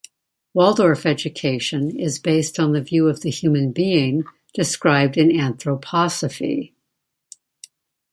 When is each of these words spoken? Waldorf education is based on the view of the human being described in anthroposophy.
Waldorf 0.55 1.05
education 1.05 1.95
is 1.99 2.17
based 2.17 2.59
on 2.59 2.71
the 2.73 2.81
view 2.81 3.07
of 3.07 3.21
the 3.21 3.29
human 3.29 3.71
being 3.71 4.23
described 4.55 5.15
in 5.15 5.29
anthroposophy. 5.29 6.73